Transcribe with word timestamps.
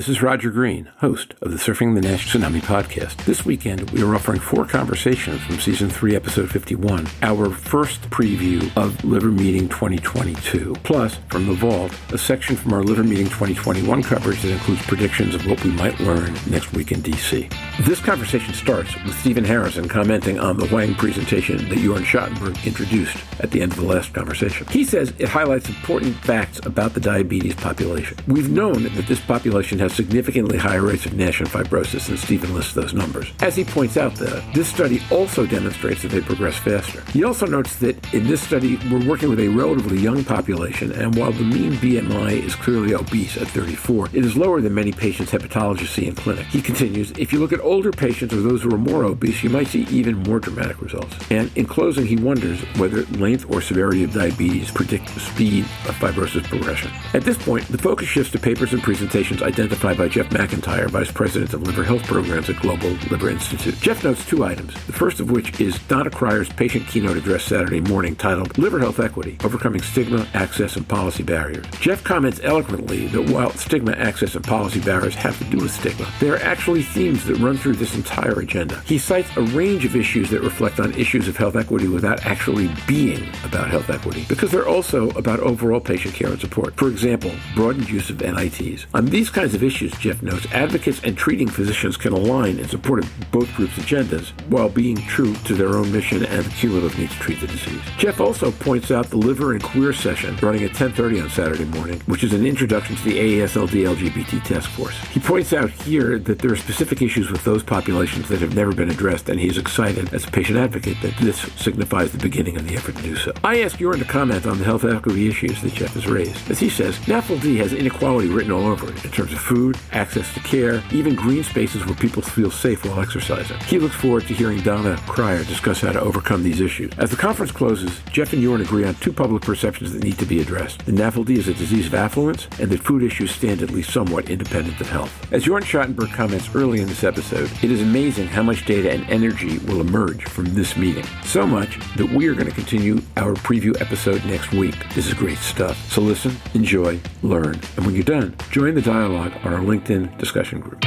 This 0.00 0.08
is 0.08 0.22
Roger 0.22 0.48
Green, 0.48 0.86
host 1.00 1.34
of 1.42 1.50
the 1.50 1.58
Surfing 1.58 1.94
the 1.94 2.00
Nash 2.00 2.32
Tsunami 2.32 2.62
podcast. 2.62 3.22
This 3.26 3.44
weekend, 3.44 3.90
we 3.90 4.02
are 4.02 4.14
offering 4.14 4.40
four 4.40 4.64
conversations 4.64 5.42
from 5.42 5.58
season 5.58 5.90
three, 5.90 6.16
episode 6.16 6.50
51, 6.50 7.06
our 7.20 7.50
first 7.50 8.00
preview 8.08 8.74
of 8.78 9.04
Liver 9.04 9.28
Meeting 9.28 9.68
2022. 9.68 10.74
Plus, 10.84 11.18
from 11.28 11.46
the 11.46 11.52
vault, 11.52 11.94
a 12.14 12.16
section 12.16 12.56
from 12.56 12.72
our 12.72 12.82
Liver 12.82 13.04
Meeting 13.04 13.26
2021 13.26 14.02
coverage 14.02 14.40
that 14.40 14.52
includes 14.52 14.80
predictions 14.86 15.34
of 15.34 15.46
what 15.46 15.62
we 15.64 15.70
might 15.72 16.00
learn 16.00 16.32
next 16.48 16.72
week 16.72 16.92
in 16.92 17.02
DC. 17.02 17.52
This 17.84 18.00
conversation 18.00 18.54
starts 18.54 18.94
with 19.04 19.20
Stephen 19.20 19.44
Harrison 19.44 19.86
commenting 19.86 20.40
on 20.40 20.56
the 20.56 20.74
Wang 20.74 20.94
presentation 20.94 21.58
that 21.68 21.76
Jorn 21.76 22.06
Schattenberg 22.06 22.64
introduced 22.64 23.18
at 23.40 23.50
the 23.50 23.60
end 23.60 23.72
of 23.72 23.78
the 23.78 23.84
last 23.84 24.14
conversation. 24.14 24.66
He 24.68 24.84
says 24.84 25.12
it 25.18 25.28
highlights 25.28 25.68
important 25.68 26.16
facts 26.16 26.58
about 26.64 26.94
the 26.94 27.00
diabetes 27.00 27.54
population. 27.54 28.16
We've 28.26 28.50
known 28.50 28.84
that 28.84 29.06
this 29.06 29.20
population 29.20 29.78
has 29.78 29.89
significantly 29.90 30.58
higher 30.58 30.82
rates 30.82 31.06
of 31.06 31.14
NASH 31.14 31.40
and 31.40 31.48
fibrosis, 31.48 32.08
and 32.08 32.18
Stephen 32.18 32.54
lists 32.54 32.74
those 32.74 32.94
numbers. 32.94 33.32
As 33.40 33.56
he 33.56 33.64
points 33.64 33.96
out, 33.96 34.14
though, 34.14 34.42
this 34.54 34.68
study 34.68 35.00
also 35.10 35.46
demonstrates 35.46 36.02
that 36.02 36.08
they 36.08 36.20
progress 36.20 36.56
faster. 36.56 37.02
He 37.10 37.24
also 37.24 37.46
notes 37.46 37.76
that 37.76 38.14
in 38.14 38.26
this 38.26 38.42
study, 38.42 38.76
we're 38.90 39.06
working 39.06 39.28
with 39.28 39.40
a 39.40 39.48
relatively 39.48 39.98
young 39.98 40.24
population, 40.24 40.92
and 40.92 41.14
while 41.14 41.32
the 41.32 41.44
mean 41.44 41.72
BMI 41.74 42.42
is 42.42 42.54
clearly 42.54 42.94
obese 42.94 43.36
at 43.36 43.48
34, 43.48 44.08
it 44.12 44.24
is 44.24 44.36
lower 44.36 44.60
than 44.60 44.74
many 44.74 44.92
patients 44.92 45.30
hepatologists 45.30 45.88
see 45.88 46.06
in 46.06 46.14
clinic. 46.14 46.46
He 46.46 46.62
continues, 46.62 47.10
if 47.12 47.32
you 47.32 47.38
look 47.38 47.52
at 47.52 47.60
older 47.60 47.90
patients 47.90 48.32
or 48.34 48.40
those 48.40 48.62
who 48.62 48.74
are 48.74 48.78
more 48.78 49.04
obese, 49.04 49.42
you 49.42 49.50
might 49.50 49.68
see 49.68 49.82
even 49.90 50.22
more 50.22 50.38
dramatic 50.38 50.80
results. 50.80 51.14
And 51.30 51.50
in 51.56 51.66
closing, 51.66 52.06
he 52.06 52.16
wonders 52.16 52.60
whether 52.76 53.02
length 53.06 53.50
or 53.50 53.60
severity 53.60 54.04
of 54.04 54.12
diabetes 54.12 54.70
predict 54.70 55.12
the 55.14 55.20
speed 55.20 55.64
of 55.86 55.94
fibrosis 55.96 56.44
progression. 56.44 56.90
At 57.14 57.24
this 57.24 57.38
point, 57.38 57.66
the 57.68 57.78
focus 57.78 58.08
shifts 58.08 58.32
to 58.32 58.38
papers 58.38 58.72
and 58.72 58.82
presentations 58.82 59.42
by 59.80 60.08
Jeff 60.08 60.28
McIntyre, 60.28 60.90
Vice 60.90 61.10
President 61.10 61.54
of 61.54 61.62
Liver 61.62 61.82
Health 61.82 62.02
Programs 62.04 62.50
at 62.50 62.60
Global 62.60 62.90
Liver 63.10 63.30
Institute. 63.30 63.74
Jeff 63.80 64.04
notes 64.04 64.26
two 64.26 64.44
items, 64.44 64.74
the 64.84 64.92
first 64.92 65.20
of 65.20 65.30
which 65.30 65.58
is 65.58 65.78
Donna 65.88 66.10
Cryer's 66.10 66.50
patient 66.50 66.86
keynote 66.86 67.16
address 67.16 67.44
Saturday 67.44 67.80
morning 67.80 68.14
titled 68.14 68.58
Liver 68.58 68.78
Health 68.78 69.00
Equity 69.00 69.38
Overcoming 69.42 69.80
Stigma, 69.80 70.28
Access, 70.34 70.76
and 70.76 70.86
Policy 70.86 71.22
Barriers. 71.22 71.64
Jeff 71.80 72.04
comments 72.04 72.40
eloquently 72.42 73.06
that 73.06 73.30
while 73.30 73.50
stigma, 73.52 73.92
access, 73.92 74.34
and 74.34 74.44
policy 74.44 74.80
barriers 74.80 75.14
have 75.14 75.38
to 75.38 75.44
do 75.44 75.56
with 75.56 75.70
stigma, 75.70 76.06
there 76.20 76.34
are 76.34 76.42
actually 76.42 76.82
themes 76.82 77.24
that 77.24 77.38
run 77.38 77.56
through 77.56 77.76
this 77.76 77.94
entire 77.94 78.38
agenda. 78.38 78.80
He 78.82 78.98
cites 78.98 79.34
a 79.38 79.42
range 79.42 79.86
of 79.86 79.96
issues 79.96 80.28
that 80.28 80.42
reflect 80.42 80.78
on 80.78 80.92
issues 80.92 81.26
of 81.26 81.38
health 81.38 81.56
equity 81.56 81.88
without 81.88 82.26
actually 82.26 82.70
being 82.86 83.26
about 83.44 83.70
health 83.70 83.88
equity, 83.88 84.26
because 84.28 84.50
they're 84.50 84.68
also 84.68 85.08
about 85.12 85.40
overall 85.40 85.80
patient 85.80 86.14
care 86.14 86.28
and 86.28 86.38
support. 86.38 86.74
For 86.76 86.88
example, 86.88 87.32
broadened 87.54 87.88
use 87.88 88.10
of 88.10 88.20
NITs. 88.20 88.86
On 88.92 89.06
these 89.06 89.30
kinds 89.30 89.54
of 89.54 89.62
issues, 89.62 89.69
Jeff 89.70 90.22
notes, 90.22 90.46
advocates 90.52 91.00
and 91.04 91.16
treating 91.16 91.48
physicians 91.48 91.96
can 91.96 92.12
align 92.12 92.58
in 92.58 92.68
support 92.68 93.04
of 93.04 93.30
both 93.30 93.52
groups' 93.54 93.74
agendas 93.74 94.30
while 94.48 94.68
being 94.68 94.96
true 94.96 95.34
to 95.44 95.54
their 95.54 95.76
own 95.76 95.90
mission 95.92 96.24
and 96.24 96.44
the 96.44 96.50
cumulative 96.50 96.98
need 96.98 97.10
to 97.10 97.18
treat 97.18 97.40
the 97.40 97.46
disease. 97.46 97.80
Jeff 97.98 98.20
also 98.20 98.50
points 98.50 98.90
out 98.90 99.06
the 99.10 99.16
liver 99.16 99.52
and 99.52 99.62
queer 99.62 99.92
session 99.92 100.36
running 100.42 100.64
at 100.64 100.72
10:30 100.72 101.20
on 101.20 101.30
Saturday 101.30 101.64
morning, 101.64 102.00
which 102.06 102.24
is 102.24 102.32
an 102.32 102.46
introduction 102.46 102.96
to 102.96 103.04
the 103.04 103.18
AASLD 103.18 103.84
LGBT 103.84 104.40
task 104.40 104.70
force. 104.70 104.98
He 105.12 105.20
points 105.20 105.52
out 105.52 105.70
here 105.70 106.18
that 106.18 106.38
there 106.38 106.52
are 106.52 106.56
specific 106.56 107.02
issues 107.02 107.30
with 107.30 107.44
those 107.44 107.62
populations 107.62 108.28
that 108.28 108.40
have 108.40 108.54
never 108.54 108.72
been 108.72 108.90
addressed, 108.90 109.28
and 109.28 109.38
he's 109.38 109.58
excited 109.58 110.12
as 110.12 110.24
a 110.24 110.30
patient 110.30 110.58
advocate 110.58 111.00
that 111.02 111.16
this 111.18 111.40
signifies 111.56 112.12
the 112.12 112.18
beginning 112.18 112.56
of 112.56 112.66
the 112.66 112.74
effort 112.74 112.96
to 112.96 113.02
do 113.02 113.16
so. 113.16 113.32
I 113.44 113.62
ask 113.62 113.78
Jorn 113.78 113.98
to 113.98 114.04
comment 114.04 114.46
on 114.46 114.58
the 114.58 114.64
health 114.64 114.84
equity 114.84 115.28
issues 115.28 115.60
that 115.62 115.74
Jeff 115.74 115.94
has 115.94 116.06
raised. 116.06 116.50
As 116.50 116.58
he 116.58 116.68
says, 116.68 116.98
NAFLD 117.06 117.56
has 117.58 117.72
inequality 117.72 118.28
written 118.28 118.52
all 118.52 118.66
over 118.66 118.90
it 118.90 119.04
in 119.04 119.10
terms 119.10 119.32
of 119.32 119.38
food, 119.38 119.59
access 119.92 120.32
to 120.34 120.40
care, 120.40 120.82
even 120.90 121.14
green 121.14 121.44
spaces 121.44 121.84
where 121.84 121.94
people 121.94 122.22
feel 122.22 122.50
safe 122.50 122.84
while 122.84 123.00
exercising. 123.00 123.58
He 123.60 123.78
looks 123.78 123.94
forward 123.94 124.26
to 124.26 124.34
hearing 124.34 124.60
Donna 124.60 124.96
Cryer 125.06 125.44
discuss 125.44 125.80
how 125.80 125.92
to 125.92 126.00
overcome 126.00 126.42
these 126.42 126.60
issues. 126.60 126.92
As 126.98 127.10
the 127.10 127.16
conference 127.16 127.52
closes, 127.52 128.00
Jeff 128.10 128.32
and 128.32 128.42
Jorn 128.42 128.62
agree 128.62 128.84
on 128.84 128.94
two 128.96 129.12
public 129.12 129.42
perceptions 129.42 129.92
that 129.92 130.02
need 130.02 130.18
to 130.18 130.26
be 130.26 130.40
addressed. 130.40 130.84
The 130.86 130.92
NAFLD 130.92 131.30
is 131.30 131.48
a 131.48 131.54
disease 131.54 131.86
of 131.86 131.94
affluence, 131.94 132.48
and 132.58 132.70
that 132.70 132.80
food 132.80 133.02
issues 133.02 133.30
stand 133.30 133.62
at 133.62 133.70
least 133.70 133.92
somewhat 133.92 134.30
independent 134.30 134.80
of 134.80 134.88
health. 134.88 135.32
As 135.32 135.44
Jorn 135.44 135.62
Schattenberg 135.62 136.12
comments 136.12 136.48
early 136.54 136.80
in 136.80 136.88
this 136.88 137.04
episode, 137.04 137.50
it 137.62 137.70
is 137.70 137.82
amazing 137.82 138.28
how 138.28 138.42
much 138.42 138.64
data 138.64 138.90
and 138.90 139.08
energy 139.10 139.58
will 139.58 139.80
emerge 139.80 140.24
from 140.24 140.46
this 140.54 140.76
meeting. 140.76 141.04
So 141.24 141.46
much 141.46 141.78
that 141.96 142.08
we 142.08 142.28
are 142.28 142.34
going 142.34 142.48
to 142.48 142.54
continue 142.54 143.00
our 143.16 143.34
preview 143.34 143.78
episode 143.80 144.24
next 144.24 144.52
week. 144.52 144.76
This 144.94 145.06
is 145.06 145.14
great 145.14 145.38
stuff. 145.38 145.76
So 145.90 146.00
listen, 146.00 146.36
enjoy, 146.54 147.00
learn, 147.22 147.60
and 147.76 147.84
when 147.84 147.94
you're 147.94 148.04
done, 148.04 148.36
join 148.50 148.74
the 148.74 148.82
dialogue 148.82 149.32
on 149.50 149.56
our 149.56 149.66
LinkedIn 149.66 150.16
discussion 150.18 150.60
group. 150.60 150.84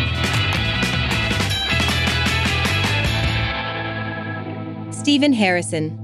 Stephen 4.93 5.33
Harrison. 5.33 6.02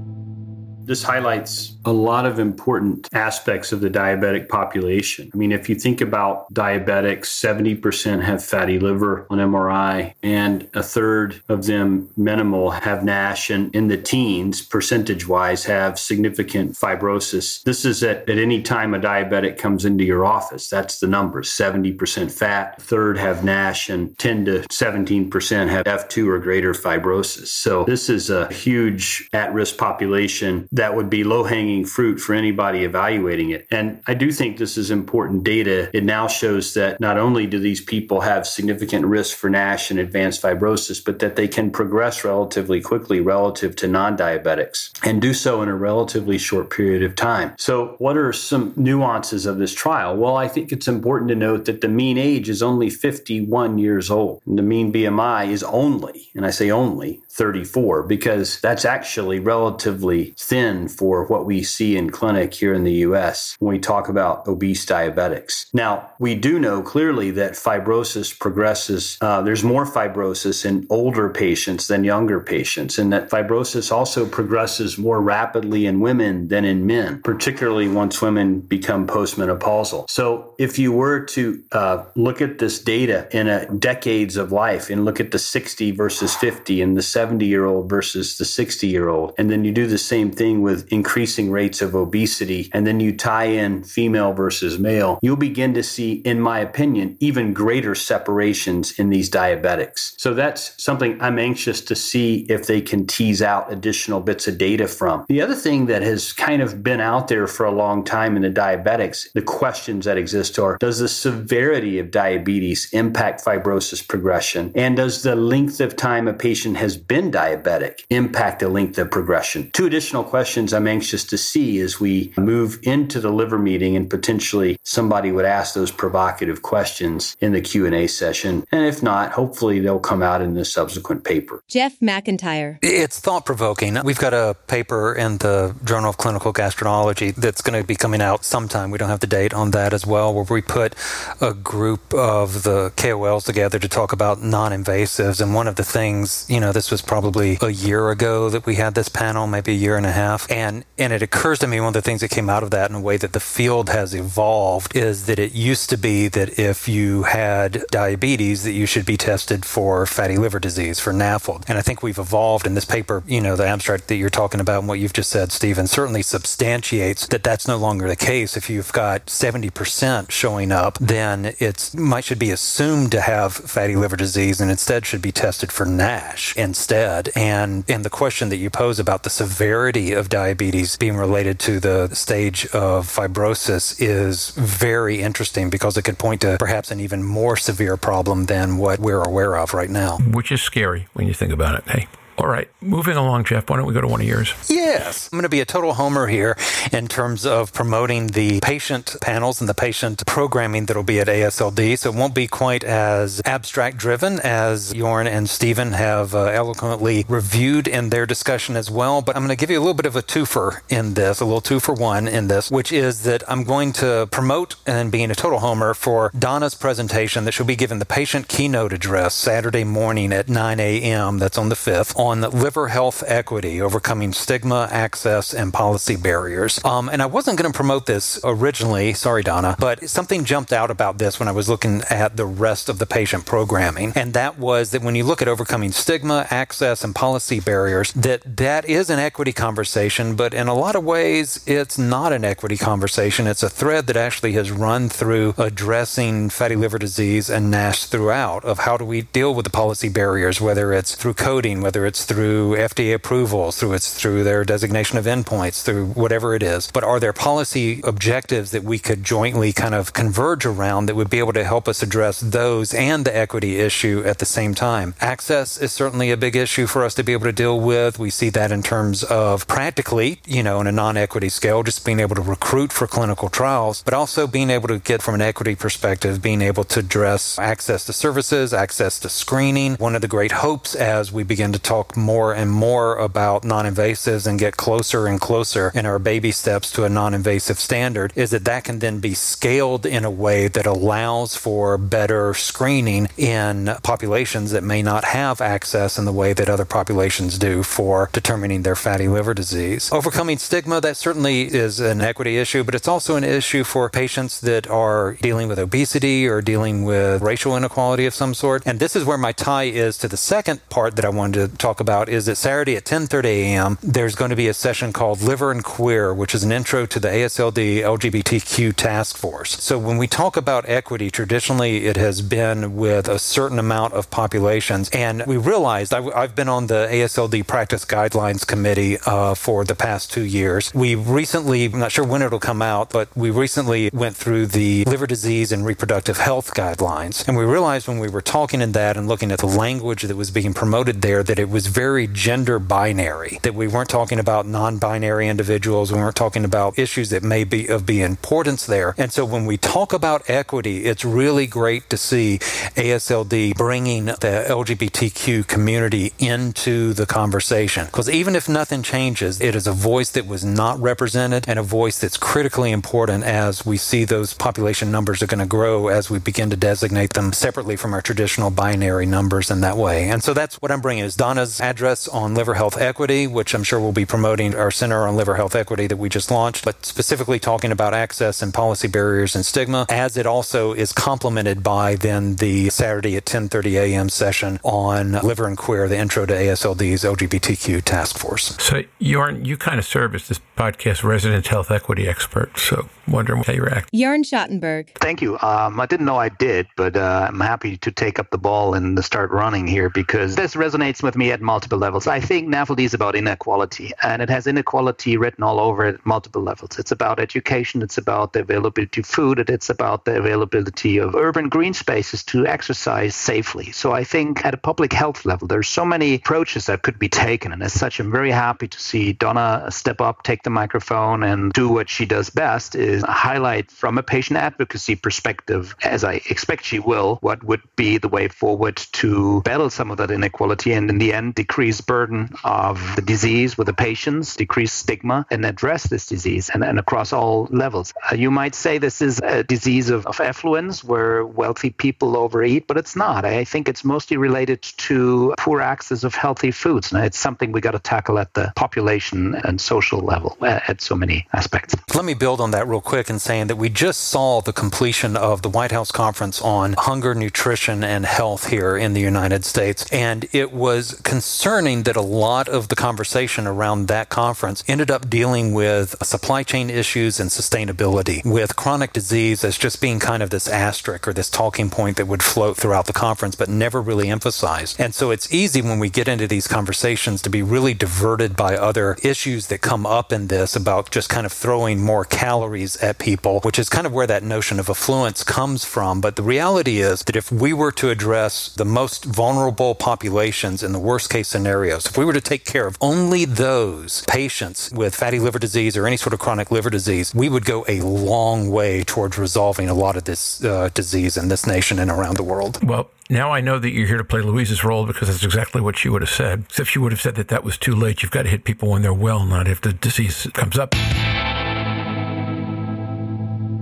This 0.90 1.04
highlights 1.04 1.76
a 1.84 1.92
lot 1.92 2.26
of 2.26 2.40
important 2.40 3.08
aspects 3.12 3.70
of 3.70 3.80
the 3.80 3.88
diabetic 3.88 4.48
population. 4.48 5.30
I 5.32 5.36
mean, 5.36 5.52
if 5.52 5.68
you 5.68 5.76
think 5.76 6.00
about 6.00 6.52
diabetics, 6.52 7.26
70% 7.26 8.20
have 8.24 8.44
fatty 8.44 8.80
liver 8.80 9.24
on 9.30 9.38
MRI, 9.38 10.14
and 10.24 10.68
a 10.74 10.82
third 10.82 11.40
of 11.48 11.66
them 11.66 12.10
minimal 12.16 12.72
have 12.72 13.04
NASH, 13.04 13.50
and 13.50 13.72
in 13.72 13.86
the 13.86 13.96
teens, 13.96 14.62
percentage 14.62 15.28
wise, 15.28 15.64
have 15.64 15.96
significant 15.96 16.72
fibrosis. 16.72 17.62
This 17.62 17.84
is 17.84 18.02
at, 18.02 18.28
at 18.28 18.38
any 18.38 18.60
time 18.60 18.92
a 18.92 18.98
diabetic 18.98 19.58
comes 19.58 19.84
into 19.84 20.02
your 20.02 20.26
office. 20.26 20.68
That's 20.68 20.98
the 20.98 21.06
numbers 21.06 21.50
70% 21.50 22.32
fat, 22.32 22.82
third 22.82 23.16
have 23.16 23.44
NASH, 23.44 23.90
and 23.90 24.18
10 24.18 24.44
to 24.46 24.58
17% 24.62 25.68
have 25.68 25.84
F2 25.84 26.26
or 26.26 26.40
greater 26.40 26.74
fibrosis. 26.74 27.46
So, 27.46 27.84
this 27.84 28.08
is 28.08 28.28
a 28.28 28.52
huge 28.52 29.28
at 29.32 29.54
risk 29.54 29.76
population 29.78 30.68
that 30.80 30.96
would 30.96 31.10
be 31.10 31.24
low 31.24 31.44
hanging 31.44 31.84
fruit 31.84 32.18
for 32.18 32.34
anybody 32.34 32.84
evaluating 32.84 33.50
it. 33.50 33.66
And 33.70 34.02
I 34.06 34.14
do 34.14 34.32
think 34.32 34.56
this 34.56 34.78
is 34.78 34.90
important 34.90 35.44
data. 35.44 35.90
It 35.92 36.04
now 36.04 36.26
shows 36.26 36.72
that 36.72 36.98
not 36.98 37.18
only 37.18 37.46
do 37.46 37.58
these 37.58 37.82
people 37.82 38.22
have 38.22 38.46
significant 38.46 39.04
risk 39.04 39.36
for 39.36 39.50
NASH 39.50 39.90
and 39.90 40.00
advanced 40.00 40.40
fibrosis, 40.40 41.04
but 41.04 41.18
that 41.18 41.36
they 41.36 41.48
can 41.48 41.70
progress 41.70 42.24
relatively 42.24 42.80
quickly 42.80 43.20
relative 43.20 43.76
to 43.76 43.88
non 43.88 44.16
diabetics 44.16 44.90
and 45.04 45.20
do 45.20 45.34
so 45.34 45.60
in 45.60 45.68
a 45.68 45.76
relatively 45.76 46.38
short 46.38 46.70
period 46.70 47.02
of 47.02 47.14
time. 47.14 47.54
So, 47.58 47.96
what 47.98 48.16
are 48.16 48.32
some 48.32 48.72
nuances 48.74 49.44
of 49.44 49.58
this 49.58 49.74
trial? 49.74 50.16
Well, 50.16 50.36
I 50.36 50.48
think 50.48 50.72
it's 50.72 50.88
important 50.88 51.28
to 51.28 51.36
note 51.36 51.66
that 51.66 51.82
the 51.82 51.88
mean 51.88 52.16
age 52.16 52.48
is 52.48 52.62
only 52.62 52.88
51 52.88 53.76
years 53.76 54.10
old. 54.10 54.40
And 54.46 54.56
the 54.56 54.62
mean 54.62 54.94
BMI 54.94 55.48
is 55.48 55.62
only, 55.62 56.30
and 56.34 56.46
I 56.46 56.50
say 56.50 56.70
only, 56.70 57.20
34 57.28 58.02
because 58.02 58.60
that's 58.60 58.84
actually 58.84 59.40
relatively 59.40 60.34
thin 60.36 60.69
for 60.88 61.26
what 61.26 61.46
we 61.46 61.62
see 61.62 61.96
in 61.96 62.10
clinic 62.10 62.54
here 62.54 62.74
in 62.74 62.84
the 62.84 63.00
US 63.08 63.56
when 63.58 63.74
we 63.74 63.78
talk 63.78 64.08
about 64.08 64.46
obese 64.46 64.84
diabetics. 64.86 65.66
Now, 65.72 66.10
we 66.18 66.34
do 66.34 66.58
know 66.58 66.82
clearly 66.82 67.30
that 67.32 67.52
fibrosis 67.52 68.36
progresses, 68.38 69.18
uh, 69.20 69.42
there's 69.42 69.64
more 69.64 69.84
fibrosis 69.84 70.64
in 70.64 70.86
older 70.90 71.28
patients 71.30 71.86
than 71.86 72.04
younger 72.04 72.40
patients, 72.40 72.98
and 72.98 73.12
that 73.12 73.30
fibrosis 73.30 73.92
also 73.92 74.26
progresses 74.26 74.98
more 74.98 75.20
rapidly 75.20 75.86
in 75.86 76.00
women 76.00 76.48
than 76.48 76.64
in 76.64 76.86
men, 76.86 77.22
particularly 77.22 77.88
once 77.88 78.20
women 78.20 78.60
become 78.60 79.06
postmenopausal. 79.06 80.08
So, 80.10 80.54
if 80.58 80.78
you 80.78 80.92
were 80.92 81.20
to 81.26 81.62
uh, 81.72 82.04
look 82.16 82.40
at 82.40 82.58
this 82.58 82.78
data 82.78 83.28
in 83.30 83.46
a 83.48 83.66
decades 83.74 84.36
of 84.36 84.52
life 84.52 84.90
and 84.90 85.04
look 85.04 85.20
at 85.20 85.30
the 85.30 85.38
60 85.38 85.90
versus 85.92 86.34
50 86.34 86.82
and 86.82 86.96
the 86.96 87.02
70 87.02 87.46
year 87.46 87.64
old 87.64 87.88
versus 87.88 88.38
the 88.38 88.44
60 88.44 88.86
year 88.86 89.08
old, 89.08 89.32
and 89.38 89.50
then 89.50 89.64
you 89.64 89.72
do 89.72 89.86
the 89.86 89.98
same 89.98 90.30
thing 90.30 90.49
with 90.58 90.86
increasing 90.92 91.50
rates 91.50 91.80
of 91.82 91.94
obesity, 91.94 92.68
and 92.72 92.86
then 92.86 93.00
you 93.00 93.16
tie 93.16 93.44
in 93.44 93.84
female 93.84 94.32
versus 94.32 94.78
male, 94.78 95.18
you'll 95.22 95.36
begin 95.36 95.74
to 95.74 95.82
see, 95.82 96.14
in 96.14 96.40
my 96.40 96.58
opinion, 96.58 97.16
even 97.20 97.52
greater 97.52 97.94
separations 97.94 98.98
in 98.98 99.10
these 99.10 99.30
diabetics. 99.30 100.14
So 100.18 100.34
that's 100.34 100.82
something 100.82 101.20
I'm 101.20 101.38
anxious 101.38 101.80
to 101.82 101.94
see 101.94 102.40
if 102.48 102.66
they 102.66 102.80
can 102.80 103.06
tease 103.06 103.42
out 103.42 103.72
additional 103.72 104.20
bits 104.20 104.48
of 104.48 104.58
data 104.58 104.88
from. 104.88 105.24
The 105.28 105.40
other 105.40 105.54
thing 105.54 105.86
that 105.86 106.02
has 106.02 106.32
kind 106.32 106.62
of 106.62 106.82
been 106.82 107.00
out 107.00 107.28
there 107.28 107.46
for 107.46 107.64
a 107.64 107.72
long 107.72 108.04
time 108.04 108.36
in 108.36 108.42
the 108.42 108.50
diabetics, 108.50 109.32
the 109.32 109.42
questions 109.42 110.04
that 110.04 110.18
exist 110.18 110.58
are 110.58 110.76
does 110.78 110.98
the 110.98 111.08
severity 111.08 111.98
of 111.98 112.10
diabetes 112.10 112.88
impact 112.92 113.44
fibrosis 113.44 114.06
progression? 114.06 114.72
And 114.74 114.96
does 114.96 115.22
the 115.22 115.36
length 115.36 115.80
of 115.80 115.96
time 115.96 116.26
a 116.28 116.32
patient 116.32 116.76
has 116.76 116.96
been 116.96 117.30
diabetic 117.30 118.04
impact 118.10 118.60
the 118.60 118.68
length 118.68 118.98
of 118.98 119.10
progression? 119.10 119.70
Two 119.72 119.86
additional 119.86 120.24
questions 120.24 120.39
questions 120.40 120.72
I'm 120.72 120.86
anxious 120.86 121.22
to 121.24 121.36
see 121.36 121.80
as 121.80 122.00
we 122.00 122.32
move 122.38 122.78
into 122.82 123.20
the 123.20 123.30
liver 123.30 123.58
meeting 123.58 123.94
and 123.94 124.08
potentially 124.08 124.78
somebody 124.84 125.30
would 125.32 125.44
ask 125.44 125.74
those 125.74 125.90
provocative 125.90 126.62
questions 126.62 127.36
in 127.42 127.52
the 127.52 127.60
Q&A 127.60 128.06
session. 128.06 128.64
And 128.72 128.86
if 128.86 129.02
not, 129.02 129.32
hopefully 129.32 129.80
they'll 129.80 130.00
come 130.00 130.22
out 130.22 130.40
in 130.40 130.54
the 130.54 130.64
subsequent 130.64 131.24
paper. 131.24 131.62
Jeff 131.68 132.00
McIntyre. 132.00 132.78
It's 132.80 133.20
thought 133.20 133.44
provoking. 133.44 133.98
We've 134.02 134.18
got 134.18 134.32
a 134.32 134.56
paper 134.66 135.14
in 135.14 135.36
the 135.36 135.76
Journal 135.84 136.08
of 136.08 136.16
Clinical 136.16 136.54
Gastroenterology 136.54 137.34
that's 137.34 137.60
going 137.60 137.78
to 137.78 137.86
be 137.86 137.94
coming 137.94 138.22
out 138.22 138.42
sometime. 138.42 138.90
We 138.90 138.96
don't 138.96 139.10
have 139.10 139.20
the 139.20 139.26
date 139.26 139.52
on 139.52 139.72
that 139.72 139.92
as 139.92 140.06
well, 140.06 140.32
where 140.32 140.46
we 140.48 140.62
put 140.62 140.94
a 141.42 141.52
group 141.52 142.14
of 142.14 142.62
the 142.62 142.92
KOLs 142.96 143.44
together 143.44 143.78
to 143.78 143.88
talk 143.88 144.14
about 144.14 144.42
non 144.42 144.72
invasives. 144.72 145.42
And 145.42 145.52
one 145.54 145.68
of 145.68 145.76
the 145.76 145.84
things, 145.84 146.46
you 146.48 146.60
know, 146.60 146.72
this 146.72 146.90
was 146.90 147.02
probably 147.02 147.58
a 147.60 147.68
year 147.68 148.08
ago 148.08 148.48
that 148.48 148.64
we 148.64 148.76
had 148.76 148.94
this 148.94 149.10
panel, 149.10 149.46
maybe 149.46 149.72
a 149.72 149.80
year 149.84 149.98
and 149.98 150.06
a 150.06 150.12
half. 150.12 150.29
And, 150.50 150.84
and 150.98 151.12
it 151.12 151.22
occurs 151.22 151.58
to 151.60 151.66
me 151.66 151.80
one 151.80 151.88
of 151.88 151.94
the 151.94 152.02
things 152.02 152.20
that 152.20 152.30
came 152.30 152.48
out 152.48 152.62
of 152.62 152.70
that 152.70 152.90
in 152.90 152.96
a 152.96 153.00
way 153.00 153.16
that 153.16 153.32
the 153.32 153.40
field 153.40 153.88
has 153.88 154.14
evolved 154.14 154.96
is 154.96 155.26
that 155.26 155.38
it 155.38 155.52
used 155.52 155.90
to 155.90 155.96
be 155.96 156.28
that 156.28 156.58
if 156.58 156.88
you 156.88 157.24
had 157.24 157.84
diabetes, 157.90 158.64
that 158.64 158.72
you 158.72 158.86
should 158.86 159.06
be 159.06 159.16
tested 159.16 159.64
for 159.64 160.06
fatty 160.06 160.36
liver 160.36 160.58
disease, 160.58 161.00
for 161.00 161.12
NAFLD. 161.12 161.64
And 161.68 161.78
I 161.78 161.82
think 161.82 162.02
we've 162.02 162.18
evolved 162.18 162.66
in 162.66 162.74
this 162.74 162.84
paper, 162.84 163.22
you 163.26 163.40
know, 163.40 163.56
the 163.56 163.66
abstract 163.66 164.08
that 164.08 164.16
you're 164.16 164.30
talking 164.30 164.60
about 164.60 164.80
and 164.80 164.88
what 164.88 164.98
you've 164.98 165.12
just 165.12 165.30
said, 165.30 165.52
Stephen, 165.52 165.86
certainly 165.86 166.22
substantiates 166.22 167.26
that 167.28 167.42
that's 167.42 167.68
no 167.68 167.76
longer 167.76 168.08
the 168.08 168.16
case. 168.16 168.56
If 168.56 168.70
you've 168.70 168.92
got 168.92 169.26
70% 169.26 170.30
showing 170.30 170.72
up, 170.72 170.98
then 170.98 171.54
it's 171.58 171.94
might 171.94 172.24
should 172.24 172.38
be 172.38 172.50
assumed 172.50 173.10
to 173.10 173.20
have 173.20 173.52
fatty 173.52 173.96
liver 173.96 174.16
disease 174.16 174.60
and 174.60 174.70
instead 174.70 175.04
should 175.04 175.22
be 175.22 175.32
tested 175.32 175.72
for 175.72 175.84
NASH 175.84 176.56
instead. 176.56 177.30
And 177.34 177.84
and 177.88 178.04
the 178.04 178.10
question 178.10 178.50
that 178.50 178.56
you 178.56 178.70
pose 178.70 178.98
about 178.98 179.24
the 179.24 179.30
severity 179.30 180.12
of 180.20 180.28
diabetes 180.28 180.96
being 180.96 181.16
related 181.16 181.58
to 181.58 181.80
the 181.80 182.14
stage 182.14 182.66
of 182.66 183.06
fibrosis 183.06 183.96
is 183.98 184.50
very 184.50 185.20
interesting 185.20 185.70
because 185.70 185.96
it 185.96 186.02
could 186.02 186.18
point 186.18 186.42
to 186.42 186.56
perhaps 186.60 186.92
an 186.92 187.00
even 187.00 187.24
more 187.24 187.56
severe 187.56 187.96
problem 187.96 188.44
than 188.44 188.76
what 188.76 189.00
we're 189.00 189.22
aware 189.22 189.56
of 189.56 189.74
right 189.74 189.90
now. 189.90 190.18
Which 190.18 190.52
is 190.52 190.62
scary 190.62 191.08
when 191.14 191.26
you 191.26 191.34
think 191.34 191.52
about 191.52 191.74
it. 191.74 191.88
Hey, 191.88 192.06
all 192.40 192.48
right, 192.48 192.68
moving 192.80 193.16
along, 193.16 193.44
Jeff. 193.44 193.68
Why 193.68 193.76
don't 193.76 193.86
we 193.86 193.92
go 193.92 194.00
to 194.00 194.08
one 194.08 194.20
of 194.20 194.26
yours? 194.26 194.54
Yes. 194.68 195.28
I'm 195.30 195.36
going 195.36 195.42
to 195.42 195.48
be 195.48 195.60
a 195.60 195.64
total 195.66 195.94
homer 195.94 196.26
here 196.26 196.56
in 196.92 197.06
terms 197.06 197.44
of 197.44 197.72
promoting 197.72 198.28
the 198.28 198.60
patient 198.60 199.16
panels 199.20 199.60
and 199.60 199.68
the 199.68 199.74
patient 199.74 200.24
programming 200.26 200.86
that'll 200.86 201.02
be 201.02 201.20
at 201.20 201.26
ASLD. 201.26 201.98
So 201.98 202.10
it 202.10 202.16
won't 202.16 202.34
be 202.34 202.46
quite 202.46 202.82
as 202.82 203.42
abstract 203.44 203.98
driven 203.98 204.40
as 204.40 204.92
Jorn 204.94 205.26
and 205.26 205.48
Stephen 205.50 205.92
have 205.92 206.34
uh, 206.34 206.44
eloquently 206.46 207.24
reviewed 207.28 207.86
in 207.86 208.10
their 208.10 208.24
discussion 208.26 208.76
as 208.76 208.90
well. 208.90 209.20
But 209.20 209.36
I'm 209.36 209.42
going 209.42 209.56
to 209.56 209.60
give 209.60 209.70
you 209.70 209.78
a 209.78 209.80
little 209.80 209.94
bit 209.94 210.06
of 210.06 210.16
a 210.16 210.22
twofer 210.22 210.80
in 210.88 211.14
this, 211.14 211.40
a 211.40 211.44
little 211.44 211.60
two 211.60 211.78
for 211.80 211.94
one 211.94 212.26
in 212.26 212.48
this, 212.48 212.70
which 212.70 212.90
is 212.90 213.22
that 213.24 213.42
I'm 213.48 213.64
going 213.64 213.92
to 213.94 214.28
promote 214.30 214.76
and 214.86 215.12
being 215.12 215.30
a 215.30 215.34
total 215.34 215.58
homer 215.58 215.92
for 215.94 216.30
Donna's 216.38 216.74
presentation 216.74 217.44
that 217.44 217.52
she'll 217.52 217.66
be 217.66 217.76
giving 217.76 217.98
the 217.98 218.06
patient 218.06 218.48
keynote 218.48 218.92
address 218.92 219.34
Saturday 219.34 219.84
morning 219.84 220.32
at 220.32 220.48
9 220.48 220.80
a.m. 220.80 221.38
That's 221.38 221.58
on 221.58 221.68
the 221.68 221.74
5th 221.74 222.18
on 222.30 222.40
liver 222.40 222.88
health 222.88 223.24
equity, 223.26 223.82
overcoming 223.82 224.32
stigma, 224.32 224.88
access, 224.90 225.52
and 225.52 225.72
policy 225.72 226.16
barriers. 226.16 226.82
Um, 226.84 227.08
and 227.08 227.20
I 227.20 227.26
wasn't 227.26 227.58
going 227.58 227.70
to 227.70 227.76
promote 227.76 228.06
this 228.06 228.38
originally, 228.44 229.12
sorry, 229.14 229.42
Donna, 229.42 229.74
but 229.78 230.08
something 230.08 230.44
jumped 230.44 230.72
out 230.72 230.90
about 230.90 231.18
this 231.18 231.40
when 231.40 231.48
I 231.48 231.52
was 231.52 231.68
looking 231.68 232.02
at 232.08 232.36
the 232.36 232.46
rest 232.46 232.88
of 232.88 232.98
the 232.98 233.06
patient 233.06 233.46
programming. 233.46 234.12
And 234.14 234.32
that 234.34 234.58
was 234.58 234.92
that 234.92 235.02
when 235.02 235.16
you 235.16 235.24
look 235.24 235.42
at 235.42 235.48
overcoming 235.48 235.90
stigma, 235.90 236.46
access, 236.50 237.02
and 237.02 237.14
policy 237.14 237.58
barriers, 237.58 238.12
that 238.12 238.56
that 238.56 238.88
is 238.88 239.10
an 239.10 239.18
equity 239.18 239.52
conversation, 239.52 240.36
but 240.36 240.54
in 240.54 240.68
a 240.68 240.74
lot 240.74 240.94
of 240.94 241.04
ways, 241.04 241.60
it's 241.66 241.98
not 241.98 242.32
an 242.32 242.44
equity 242.44 242.76
conversation. 242.76 243.46
It's 243.48 243.62
a 243.64 243.68
thread 243.68 244.06
that 244.06 244.16
actually 244.16 244.52
has 244.52 244.70
run 244.70 245.08
through 245.08 245.54
addressing 245.58 246.50
fatty 246.50 246.76
liver 246.76 246.98
disease 246.98 247.50
and 247.50 247.70
NASH 247.70 248.06
throughout 248.06 248.64
of 248.64 248.80
how 248.80 248.96
do 248.96 249.04
we 249.04 249.22
deal 249.22 249.52
with 249.52 249.64
the 249.64 249.70
policy 249.70 250.08
barriers, 250.08 250.60
whether 250.60 250.92
it's 250.92 251.14
through 251.16 251.34
coding, 251.34 251.80
whether 251.80 252.06
it's 252.06 252.19
through 252.24 252.76
FDA 252.76 253.14
approvals, 253.14 253.78
through 253.78 253.94
it's 253.94 254.14
through 254.14 254.44
their 254.44 254.64
designation 254.64 255.18
of 255.18 255.24
endpoints, 255.24 255.82
through 255.82 256.06
whatever 256.08 256.54
it 256.54 256.62
is. 256.62 256.90
But 256.90 257.04
are 257.04 257.20
there 257.20 257.32
policy 257.32 258.00
objectives 258.04 258.70
that 258.70 258.84
we 258.84 258.98
could 258.98 259.24
jointly 259.24 259.72
kind 259.72 259.94
of 259.94 260.12
converge 260.12 260.64
around 260.66 261.06
that 261.06 261.16
would 261.16 261.30
be 261.30 261.38
able 261.38 261.52
to 261.54 261.64
help 261.64 261.88
us 261.88 262.02
address 262.02 262.40
those 262.40 262.94
and 262.94 263.24
the 263.24 263.36
equity 263.36 263.78
issue 263.78 264.22
at 264.24 264.38
the 264.38 264.46
same 264.46 264.74
time? 264.74 265.14
Access 265.20 265.78
is 265.78 265.92
certainly 265.92 266.30
a 266.30 266.36
big 266.36 266.56
issue 266.56 266.86
for 266.86 267.04
us 267.04 267.14
to 267.14 267.22
be 267.22 267.32
able 267.32 267.46
to 267.46 267.52
deal 267.52 267.80
with. 267.80 268.18
We 268.18 268.30
see 268.30 268.50
that 268.50 268.72
in 268.72 268.82
terms 268.82 269.24
of 269.24 269.66
practically, 269.66 270.40
you 270.46 270.62
know, 270.62 270.80
in 270.80 270.86
a 270.86 270.92
non-equity 270.92 271.48
scale, 271.48 271.82
just 271.82 272.04
being 272.04 272.20
able 272.20 272.36
to 272.36 272.42
recruit 272.42 272.92
for 272.92 273.06
clinical 273.06 273.48
trials, 273.48 274.02
but 274.02 274.14
also 274.14 274.46
being 274.46 274.70
able 274.70 274.88
to 274.88 274.98
get 274.98 275.22
from 275.22 275.34
an 275.34 275.42
equity 275.42 275.74
perspective, 275.74 276.42
being 276.42 276.62
able 276.62 276.84
to 276.84 277.00
address 277.00 277.58
access 277.58 278.04
to 278.06 278.12
services, 278.12 278.72
access 278.72 279.18
to 279.20 279.28
screening. 279.28 279.94
One 279.96 280.14
of 280.14 280.22
the 280.22 280.28
great 280.28 280.52
hopes 280.52 280.94
as 280.94 281.32
we 281.32 281.42
begin 281.42 281.72
to 281.72 281.78
talk 281.78 282.09
more 282.16 282.54
and 282.54 282.70
more 282.70 283.16
about 283.16 283.64
non 283.64 283.84
invasives 283.84 284.46
and 284.46 284.58
get 284.58 284.76
closer 284.76 285.26
and 285.26 285.40
closer 285.40 285.90
in 285.94 286.06
our 286.06 286.18
baby 286.18 286.52
steps 286.52 286.90
to 286.92 287.04
a 287.04 287.08
non 287.08 287.34
invasive 287.34 287.78
standard 287.78 288.32
is 288.36 288.50
that 288.50 288.64
that 288.64 288.84
can 288.84 288.98
then 288.98 289.20
be 289.20 289.34
scaled 289.34 290.06
in 290.06 290.24
a 290.24 290.30
way 290.30 290.68
that 290.68 290.86
allows 290.86 291.56
for 291.56 291.98
better 291.98 292.54
screening 292.54 293.28
in 293.36 293.90
populations 294.02 294.70
that 294.70 294.82
may 294.82 295.02
not 295.02 295.24
have 295.24 295.60
access 295.60 296.18
in 296.18 296.24
the 296.24 296.32
way 296.32 296.52
that 296.52 296.68
other 296.68 296.84
populations 296.84 297.58
do 297.58 297.82
for 297.82 298.28
determining 298.32 298.82
their 298.82 298.96
fatty 298.96 299.28
liver 299.28 299.54
disease. 299.54 300.10
Overcoming 300.12 300.58
stigma, 300.58 301.00
that 301.00 301.16
certainly 301.16 301.62
is 301.62 302.00
an 302.00 302.20
equity 302.20 302.58
issue, 302.58 302.84
but 302.84 302.94
it's 302.94 303.08
also 303.08 303.36
an 303.36 303.44
issue 303.44 303.84
for 303.84 304.08
patients 304.10 304.60
that 304.60 304.88
are 304.88 305.34
dealing 305.42 305.68
with 305.68 305.78
obesity 305.78 306.46
or 306.46 306.60
dealing 306.60 307.04
with 307.04 307.42
racial 307.42 307.76
inequality 307.76 308.26
of 308.26 308.34
some 308.34 308.54
sort. 308.54 308.82
And 308.86 308.98
this 309.00 309.14
is 309.14 309.24
where 309.24 309.38
my 309.38 309.52
tie 309.52 309.84
is 309.84 310.18
to 310.18 310.28
the 310.28 310.36
second 310.36 310.88
part 310.88 311.16
that 311.16 311.24
I 311.24 311.28
wanted 311.28 311.70
to 311.70 311.76
talk 311.76 311.99
about 312.00 312.28
is 312.28 312.46
that 312.46 312.56
Saturday 312.56 312.96
at 312.96 313.04
10:30 313.04 313.44
a.m. 313.44 313.98
there's 314.02 314.34
going 314.34 314.50
to 314.50 314.56
be 314.56 314.68
a 314.68 314.74
session 314.74 315.12
called 315.12 315.42
Liver 315.42 315.70
and 315.70 315.84
Queer, 315.84 316.32
which 316.34 316.54
is 316.54 316.64
an 316.64 316.72
intro 316.72 317.06
to 317.06 317.20
the 317.20 317.28
ASLD 317.28 318.00
LGBTQ 318.00 318.94
task 318.94 319.36
force. 319.36 319.82
So 319.82 319.98
when 319.98 320.16
we 320.16 320.26
talk 320.26 320.56
about 320.56 320.88
equity, 320.88 321.30
traditionally 321.30 322.06
it 322.06 322.16
has 322.16 322.42
been 322.42 322.96
with 322.96 323.28
a 323.28 323.38
certain 323.38 323.78
amount 323.78 324.14
of 324.14 324.30
populations, 324.30 325.08
and 325.10 325.44
we 325.46 325.56
realized 325.56 326.12
I, 326.14 326.40
have 326.40 326.56
been 326.56 326.68
on 326.68 326.86
the 326.86 327.08
ASLD 327.10 327.66
practice 327.66 328.04
guidelines 328.04 328.66
committee 328.66 329.18
uh, 329.26 329.54
for 329.54 329.84
the 329.84 329.94
past 329.94 330.32
two 330.32 330.44
years. 330.44 330.92
We 330.94 331.14
recently, 331.14 331.84
I'm 331.84 331.98
not 331.98 332.12
sure 332.12 332.24
when 332.24 332.42
it'll 332.42 332.58
come 332.58 332.82
out, 332.82 333.10
but 333.10 333.28
we 333.36 333.50
recently 333.50 334.10
went 334.12 334.36
through 334.36 334.66
the 334.66 335.04
liver 335.04 335.26
disease 335.26 335.72
and 335.72 335.84
reproductive 335.84 336.38
health 336.38 336.74
guidelines, 336.74 337.46
and 337.46 337.56
we 337.56 337.64
realized 337.64 338.08
when 338.08 338.18
we 338.18 338.28
were 338.28 338.42
talking 338.42 338.80
in 338.80 338.92
that 338.92 339.16
and 339.16 339.28
looking 339.28 339.52
at 339.52 339.58
the 339.58 339.66
language 339.66 340.22
that 340.22 340.36
was 340.36 340.50
being 340.50 340.74
promoted 340.74 341.22
there 341.22 341.42
that 341.42 341.58
it 341.58 341.68
was 341.68 341.86
very 341.90 342.26
gender 342.26 342.78
binary, 342.78 343.58
that 343.62 343.74
we 343.74 343.88
weren't 343.88 344.08
talking 344.08 344.38
about 344.38 344.66
non 344.66 344.98
binary 344.98 345.48
individuals. 345.48 346.12
We 346.12 346.18
weren't 346.18 346.36
talking 346.36 346.64
about 346.64 346.98
issues 346.98 347.30
that 347.30 347.42
may 347.42 347.64
be 347.64 347.88
of 347.88 348.06
be 348.06 348.22
importance 348.22 348.86
there. 348.86 349.14
And 349.18 349.32
so 349.32 349.44
when 349.44 349.66
we 349.66 349.76
talk 349.76 350.12
about 350.12 350.48
equity, 350.48 351.04
it's 351.04 351.24
really 351.24 351.66
great 351.66 352.08
to 352.10 352.16
see 352.16 352.58
ASLD 352.96 353.74
bringing 353.74 354.26
the 354.26 354.64
LGBTQ 354.68 355.66
community 355.66 356.32
into 356.38 357.12
the 357.12 357.26
conversation. 357.26 358.06
Because 358.06 358.30
even 358.30 358.54
if 358.54 358.68
nothing 358.68 359.02
changes, 359.02 359.60
it 359.60 359.74
is 359.74 359.86
a 359.86 359.92
voice 359.92 360.30
that 360.30 360.46
was 360.46 360.64
not 360.64 361.00
represented 361.00 361.64
and 361.68 361.78
a 361.78 361.82
voice 361.82 362.18
that's 362.18 362.36
critically 362.36 362.92
important 362.92 363.44
as 363.44 363.84
we 363.84 363.96
see 363.96 364.24
those 364.24 364.54
population 364.54 365.10
numbers 365.10 365.42
are 365.42 365.46
going 365.46 365.58
to 365.58 365.66
grow 365.66 366.08
as 366.08 366.30
we 366.30 366.38
begin 366.38 366.70
to 366.70 366.76
designate 366.76 367.32
them 367.32 367.52
separately 367.52 367.96
from 367.96 368.14
our 368.14 368.22
traditional 368.22 368.70
binary 368.70 369.26
numbers 369.26 369.70
in 369.70 369.80
that 369.80 369.96
way. 369.96 370.28
And 370.28 370.42
so 370.42 370.54
that's 370.54 370.80
what 370.80 370.90
I'm 370.90 371.00
bringing 371.00 371.24
is 371.24 371.36
Donna's 371.36 371.79
address 371.80 372.26
on 372.28 372.54
liver 372.54 372.74
health 372.74 373.00
equity, 373.00 373.46
which 373.46 373.74
I'm 373.74 373.84
sure 373.84 374.00
we'll 374.00 374.12
be 374.12 374.26
promoting 374.26 374.74
our 374.74 374.90
Center 374.90 375.26
on 375.26 375.36
Liver 375.36 375.54
Health 375.54 375.76
Equity 375.76 376.06
that 376.06 376.16
we 376.16 376.28
just 376.28 376.50
launched, 376.50 376.84
but 376.84 377.06
specifically 377.06 377.58
talking 377.58 377.92
about 377.92 378.14
access 378.14 378.62
and 378.62 378.74
policy 378.74 379.08
barriers 379.08 379.54
and 379.54 379.64
stigma, 379.64 380.06
as 380.08 380.36
it 380.36 380.46
also 380.46 380.92
is 380.92 381.12
complemented 381.12 381.82
by 381.82 382.14
then 382.16 382.56
the 382.56 382.90
Saturday 382.90 383.36
at 383.36 383.44
10:30 383.44 383.92
a.m. 383.94 384.28
session 384.28 384.80
on 384.82 385.32
liver 385.32 385.66
and 385.66 385.78
queer, 385.78 386.08
the 386.08 386.16
intro 386.16 386.44
to 386.46 386.54
ASLD's 386.54 387.24
LGBTQ 387.24 388.02
task 388.02 388.36
force. 388.36 388.76
So 388.78 389.02
Jorn, 389.20 389.64
you 389.64 389.76
kind 389.76 389.98
of 389.98 390.04
serve 390.04 390.34
as 390.34 390.48
this 390.48 390.60
podcast 390.76 391.22
resident 391.22 391.66
health 391.66 391.90
equity 391.90 392.26
expert. 392.28 392.78
So 392.78 393.08
wondering 393.28 393.62
how 393.62 393.72
you 393.72 393.82
react. 393.82 394.12
Jorn 394.12 394.42
Schattenberg. 394.44 395.10
Thank 395.18 395.40
you. 395.40 395.56
Um, 395.60 396.00
I 396.00 396.06
didn't 396.06 396.26
know 396.26 396.36
I 396.36 396.48
did, 396.48 396.88
but 396.96 397.16
uh, 397.16 397.46
I'm 397.48 397.60
happy 397.60 397.96
to 397.98 398.10
take 398.10 398.38
up 398.38 398.50
the 398.50 398.58
ball 398.58 398.94
and 398.94 399.22
start 399.24 399.50
running 399.50 399.86
here 399.86 400.10
because 400.10 400.56
this 400.56 400.74
resonates 400.74 401.22
with 401.22 401.36
me 401.36 401.52
at 401.52 401.60
at 401.60 401.62
multiple 401.70 401.98
levels. 401.98 402.26
I 402.26 402.40
think 402.40 402.68
NAFLD 402.68 403.00
is 403.04 403.14
about 403.14 403.36
inequality, 403.36 404.10
and 404.24 404.42
it 404.42 404.50
has 404.50 404.66
inequality 404.66 405.36
written 405.36 405.62
all 405.62 405.78
over 405.78 406.04
it 406.04 406.16
at 406.16 406.26
multiple 406.26 406.62
levels. 406.70 406.98
It's 406.98 407.12
about 407.12 407.38
education, 407.38 408.02
it's 408.02 408.18
about 408.18 408.54
the 408.54 408.60
availability 408.66 409.20
of 409.20 409.26
food, 409.26 409.56
it's 409.76 409.88
about 409.88 410.24
the 410.24 410.36
availability 410.36 411.18
of 411.18 411.36
urban 411.36 411.68
green 411.68 411.94
spaces 411.94 412.42
to 412.46 412.66
exercise 412.66 413.36
safely. 413.36 413.92
So 413.92 414.10
I 414.10 414.24
think 414.24 414.64
at 414.66 414.74
a 414.74 414.82
public 414.90 415.12
health 415.12 415.44
level, 415.44 415.68
there's 415.68 415.88
so 415.88 416.04
many 416.04 416.34
approaches 416.34 416.86
that 416.86 417.02
could 417.02 417.20
be 417.20 417.28
taken. 417.28 417.72
And 417.72 417.84
as 417.84 417.92
such, 417.92 418.18
I'm 418.18 418.32
very 418.32 418.50
happy 418.50 418.88
to 418.88 418.98
see 418.98 419.32
Donna 419.32 419.86
step 419.90 420.20
up, 420.20 420.42
take 420.42 420.64
the 420.64 420.70
microphone, 420.70 421.44
and 421.44 421.72
do 421.72 421.88
what 421.88 422.08
she 422.08 422.26
does 422.26 422.50
best 422.50 422.96
is 422.96 423.22
highlight 423.22 423.92
from 423.92 424.18
a 424.18 424.24
patient 424.24 424.58
advocacy 424.58 425.14
perspective, 425.14 425.94
as 426.02 426.24
I 426.24 426.34
expect 426.50 426.84
she 426.84 426.98
will, 426.98 427.38
what 427.42 427.62
would 427.62 427.82
be 427.94 428.18
the 428.18 428.32
way 428.36 428.48
forward 428.48 428.96
to 429.22 429.62
battle 429.62 429.88
some 429.88 430.10
of 430.10 430.16
that 430.16 430.32
inequality 430.32 430.92
and 430.92 431.08
in 431.08 431.18
the 431.18 431.32
end 431.32 431.54
decrease 431.60 432.00
burden 432.00 432.48
of 432.64 432.96
the 433.16 433.22
disease 433.22 433.76
with 433.76 433.86
the 433.86 433.92
patients, 433.92 434.56
decrease 434.56 434.94
stigma, 434.94 435.44
and 435.50 435.66
address 435.66 436.04
this 436.08 436.24
disease 436.24 436.70
and, 436.72 436.82
and 436.82 436.98
across 436.98 437.34
all 437.34 437.68
levels. 437.70 438.14
Uh, 438.32 438.34
you 438.34 438.50
might 438.50 438.74
say 438.74 438.96
this 438.96 439.20
is 439.20 439.40
a 439.44 439.62
disease 439.62 440.08
of, 440.08 440.26
of 440.26 440.40
affluence 440.40 441.04
where 441.04 441.44
wealthy 441.44 441.90
people 441.90 442.34
overeat, 442.34 442.86
but 442.86 442.96
it's 442.96 443.14
not. 443.14 443.44
I 443.44 443.64
think 443.64 443.90
it's 443.90 444.04
mostly 444.04 444.38
related 444.38 444.80
to 445.08 445.54
poor 445.58 445.82
access 445.82 446.24
of 446.24 446.34
healthy 446.34 446.70
foods. 446.70 447.12
It's 447.12 447.38
something 447.38 447.72
we 447.72 447.82
got 447.82 447.92
to 447.92 447.98
tackle 447.98 448.38
at 448.38 448.54
the 448.54 448.72
population 448.74 449.54
and 449.54 449.78
social 449.78 450.20
level 450.20 450.56
at, 450.62 450.88
at 450.88 451.00
so 451.02 451.14
many 451.14 451.46
aspects. 451.52 451.94
Let 452.14 452.24
me 452.24 452.32
build 452.32 452.62
on 452.62 452.70
that 452.70 452.88
real 452.88 453.02
quick 453.02 453.28
in 453.28 453.38
saying 453.38 453.66
that 453.66 453.76
we 453.76 453.90
just 453.90 454.20
saw 454.28 454.62
the 454.62 454.72
completion 454.72 455.36
of 455.36 455.60
the 455.60 455.68
White 455.68 455.92
House 455.92 456.10
conference 456.10 456.62
on 456.62 456.94
hunger, 456.96 457.34
nutrition, 457.34 458.02
and 458.02 458.24
health 458.24 458.68
here 458.68 458.96
in 458.96 459.12
the 459.12 459.20
United 459.20 459.66
States. 459.66 460.10
And 460.10 460.48
it 460.52 460.72
was 460.72 461.20
concerning 461.50 462.04
that 462.04 462.14
a 462.14 462.20
lot 462.20 462.68
of 462.68 462.86
the 462.86 462.94
conversation 462.94 463.66
around 463.66 464.06
that 464.06 464.28
conference 464.28 464.84
ended 464.86 465.10
up 465.10 465.28
dealing 465.28 465.74
with 465.74 466.14
supply 466.24 466.62
chain 466.62 466.88
issues 466.88 467.40
and 467.40 467.50
sustainability, 467.50 468.40
with 468.44 468.76
chronic 468.76 469.12
disease 469.12 469.64
as 469.64 469.76
just 469.76 470.00
being 470.00 470.20
kind 470.20 470.44
of 470.44 470.50
this 470.50 470.68
asterisk 470.68 471.26
or 471.26 471.32
this 471.32 471.50
talking 471.50 471.90
point 471.90 472.16
that 472.16 472.28
would 472.28 472.40
float 472.40 472.76
throughout 472.76 473.06
the 473.06 473.12
conference, 473.12 473.56
but 473.56 473.68
never 473.68 474.00
really 474.00 474.28
emphasized. 474.28 474.94
And 475.00 475.12
so 475.12 475.32
it's 475.32 475.52
easy 475.52 475.82
when 475.82 475.98
we 475.98 476.08
get 476.08 476.28
into 476.28 476.46
these 476.46 476.68
conversations 476.68 477.42
to 477.42 477.50
be 477.50 477.62
really 477.62 477.94
diverted 477.94 478.54
by 478.54 478.76
other 478.76 479.16
issues 479.24 479.66
that 479.66 479.80
come 479.80 480.06
up 480.06 480.32
in 480.32 480.46
this 480.46 480.76
about 480.76 481.10
just 481.10 481.28
kind 481.28 481.46
of 481.46 481.52
throwing 481.52 482.00
more 482.00 482.24
calories 482.24 482.96
at 482.98 483.18
people, 483.18 483.58
which 483.62 483.78
is 483.80 483.88
kind 483.88 484.06
of 484.06 484.12
where 484.12 484.28
that 484.28 484.44
notion 484.44 484.78
of 484.78 484.88
affluence 484.88 485.42
comes 485.42 485.84
from. 485.84 486.20
But 486.20 486.36
the 486.36 486.44
reality 486.44 487.00
is 487.00 487.24
that 487.24 487.34
if 487.34 487.50
we 487.50 487.72
were 487.72 487.90
to 487.92 488.10
address 488.10 488.68
the 488.68 488.84
most 488.84 489.24
vulnerable 489.24 489.96
populations 489.96 490.84
in 490.84 490.92
the 490.92 491.00
worst 491.00 491.28
case 491.30 491.48
scenarios, 491.48 492.04
if 492.06 492.18
we 492.18 492.24
were 492.24 492.34
to 492.34 492.40
take 492.40 492.66
care 492.66 492.86
of 492.86 492.98
only 493.00 493.46
those 493.46 494.22
patients 494.26 494.90
with 494.92 495.14
fatty 495.14 495.38
liver 495.38 495.58
disease 495.58 495.96
or 495.96 496.06
any 496.06 496.16
sort 496.16 496.34
of 496.34 496.40
chronic 496.40 496.70
liver 496.70 496.90
disease, 496.90 497.34
we 497.34 497.48
would 497.48 497.64
go 497.64 497.84
a 497.88 498.00
long 498.02 498.70
way 498.70 499.02
towards 499.04 499.38
resolving 499.38 499.88
a 499.88 499.94
lot 499.94 500.16
of 500.16 500.24
this 500.24 500.62
uh, 500.64 500.90
disease 500.92 501.36
in 501.36 501.48
this 501.48 501.66
nation 501.66 501.98
and 501.98 502.10
around 502.10 502.36
the 502.36 502.42
world. 502.42 502.86
Well, 502.86 503.10
now 503.30 503.52
I 503.52 503.60
know 503.60 503.78
that 503.78 503.90
you're 503.90 504.08
here 504.08 504.18
to 504.18 504.24
play 504.24 504.42
Louise's 504.42 504.84
role 504.84 505.06
because 505.06 505.28
that's 505.28 505.44
exactly 505.44 505.80
what 505.80 505.96
she 505.96 506.08
would 506.08 506.22
have 506.22 506.30
said. 506.30 506.64
Except 506.68 506.88
she 506.88 506.98
would 506.98 507.12
have 507.12 507.20
said 507.20 507.36
that 507.36 507.48
that 507.48 507.64
was 507.64 507.78
too 507.78 507.94
late. 507.94 508.22
You've 508.22 508.32
got 508.32 508.42
to 508.42 508.48
hit 508.48 508.64
people 508.64 508.90
when 508.90 509.02
they're 509.02 509.14
well, 509.14 509.46
not 509.46 509.68
if 509.68 509.80
the 509.80 509.92
disease 509.92 510.48
comes 510.52 510.76
up. 510.76 510.94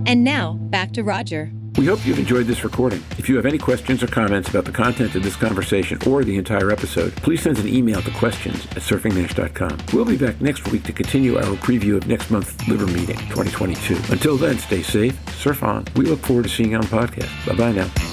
And 0.05 0.23
now, 0.23 0.53
back 0.53 0.91
to 0.93 1.03
Roger. 1.03 1.51
We 1.79 1.85
hope 1.85 2.05
you've 2.05 2.19
enjoyed 2.19 2.45
this 2.45 2.65
recording. 2.65 3.01
If 3.17 3.29
you 3.29 3.37
have 3.37 3.45
any 3.45 3.57
questions 3.57 4.03
or 4.03 4.07
comments 4.07 4.49
about 4.49 4.65
the 4.65 4.71
content 4.73 5.15
of 5.15 5.23
this 5.23 5.37
conversation 5.37 5.97
or 6.05 6.25
the 6.25 6.37
entire 6.37 6.71
episode, 6.71 7.15
please 7.15 7.41
send 7.41 7.57
an 7.57 7.69
email 7.69 8.01
to 8.01 8.11
questions 8.11 8.65
at 8.71 8.81
surfingnash.com. 8.81 9.77
We'll 9.93 10.03
be 10.03 10.17
back 10.17 10.41
next 10.41 10.69
week 10.73 10.83
to 10.83 10.91
continue 10.91 11.37
our 11.37 11.55
preview 11.55 11.95
of 11.95 12.05
next 12.05 12.31
month's 12.31 12.67
Liver 12.67 12.87
Meeting 12.87 13.15
2022. 13.29 13.95
Until 14.11 14.35
then, 14.35 14.57
stay 14.57 14.81
safe, 14.81 15.17
surf 15.35 15.63
on. 15.63 15.85
We 15.95 16.03
look 16.03 16.19
forward 16.19 16.43
to 16.43 16.49
seeing 16.49 16.71
you 16.71 16.77
on 16.79 16.83
podcast. 16.83 17.47
Bye 17.47 17.55
bye 17.55 17.71
now. 17.71 18.08